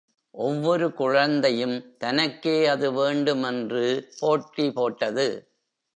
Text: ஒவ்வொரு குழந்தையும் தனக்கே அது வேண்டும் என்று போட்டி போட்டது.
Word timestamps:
ஒவ்வொரு 0.35 0.93
குழந்தையும் 0.93 1.75
தனக்கே 1.97 2.65
அது 2.65 2.93
வேண்டும் 2.93 3.43
என்று 3.43 3.85
போட்டி 4.19 4.71
போட்டது. 4.71 5.27